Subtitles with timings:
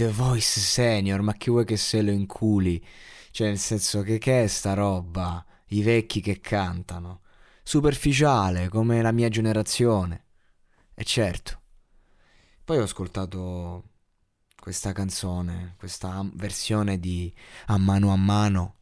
[0.00, 2.82] The Voice Senior, ma chi vuoi che se lo inculi?
[3.32, 5.44] Cioè, nel senso, che che è sta roba?
[5.66, 7.20] I vecchi che cantano.
[7.62, 10.24] Superficiale, come la mia generazione.
[10.94, 11.60] E certo.
[12.64, 13.90] Poi ho ascoltato
[14.58, 17.30] questa canzone, questa versione di
[17.66, 18.76] A mano a mano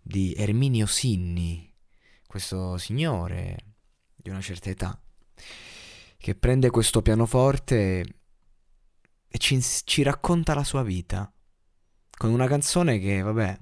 [0.00, 1.70] di Erminio Sinni,
[2.26, 3.74] questo signore
[4.16, 4.98] di una certa età
[6.16, 8.21] che prende questo pianoforte
[9.32, 11.32] e ci, ci, racconta la sua vita.
[12.14, 13.58] Con una canzone che, vabbè,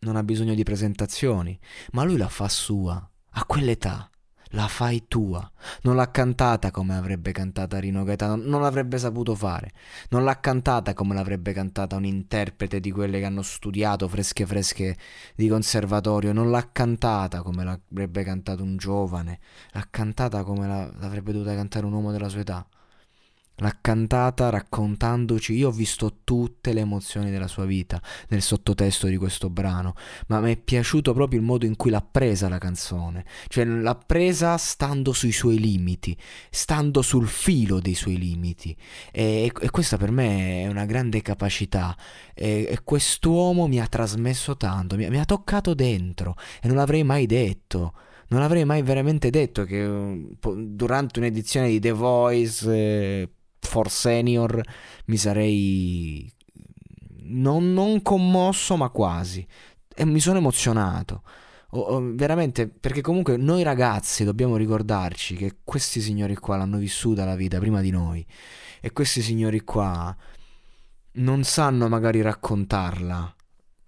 [0.00, 1.58] non ha bisogno di presentazioni,
[1.90, 4.08] ma lui la fa sua, a quell'età
[4.52, 5.50] la fai tua.
[5.82, 9.72] Non l'ha cantata come avrebbe cantata Rino Gaetano, non l'avrebbe saputo fare.
[10.10, 14.96] Non l'ha cantata come l'avrebbe cantata un interprete di quelle che hanno studiato fresche fresche
[15.34, 19.40] di conservatorio, non l'ha cantata come l'avrebbe cantato un giovane,
[19.72, 22.66] l'ha cantata come l'avrebbe dovuta cantare un uomo della sua età.
[23.62, 29.16] L'ha cantata raccontandoci, io ho visto tutte le emozioni della sua vita nel sottotesto di
[29.16, 29.94] questo brano,
[30.26, 33.94] ma mi è piaciuto proprio il modo in cui l'ha presa la canzone, cioè l'ha
[33.94, 36.16] presa stando sui suoi limiti,
[36.50, 38.76] stando sul filo dei suoi limiti.
[39.12, 41.96] E, e questa per me è una grande capacità.
[42.34, 47.04] E, e quest'uomo mi ha trasmesso tanto, mi, mi ha toccato dentro e non l'avrei
[47.04, 47.94] mai detto.
[48.28, 53.28] Non avrei mai veramente detto che uh, durante un'edizione di The Voice eh,
[53.72, 54.60] for Senior
[55.06, 56.30] mi sarei
[57.22, 59.46] non, non commosso ma quasi.
[59.94, 61.22] E mi sono emozionato.
[61.70, 67.24] Oh, oh, veramente perché comunque noi ragazzi dobbiamo ricordarci che questi signori qua l'hanno vissuta
[67.24, 68.24] la vita prima di noi.
[68.82, 70.14] E questi signori qua
[71.12, 73.36] non sanno magari raccontarla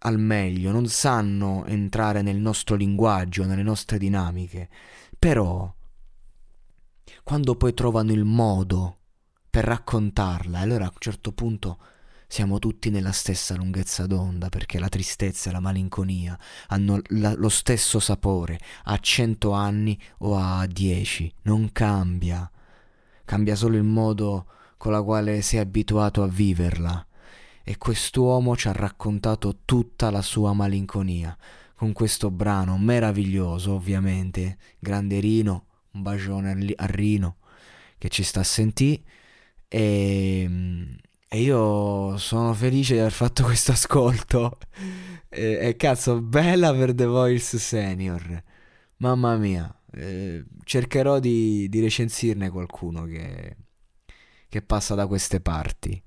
[0.07, 4.69] al meglio, non sanno entrare nel nostro linguaggio, nelle nostre dinamiche,
[5.19, 5.71] però
[7.23, 8.99] quando poi trovano il modo
[9.55, 10.59] per raccontarla.
[10.59, 11.79] E allora a un certo punto
[12.27, 16.37] siamo tutti nella stessa lunghezza d'onda perché la tristezza e la malinconia
[16.69, 21.33] hanno la, lo stesso sapore a cento anni o a dieci.
[21.43, 22.51] Non cambia.
[23.25, 27.07] Cambia solo il modo con la quale sei abituato a viverla.
[27.63, 31.37] E quest'uomo ci ha raccontato tutta la sua malinconia
[31.77, 34.59] con questo brano meraviglioso, ovviamente.
[34.81, 37.37] Grande Rino, un bacione a Rino
[37.99, 39.23] che ci sta a sentire
[39.69, 40.97] e, ehm,
[41.29, 44.59] e io sono felice di aver fatto questo ascolto.
[45.35, 48.41] E, e, cazzo, bella per The Voice Senior.
[48.99, 53.57] Mamma mia, eh, cercherò di, di, recensirne qualcuno che,
[54.49, 56.01] che passa da queste parti.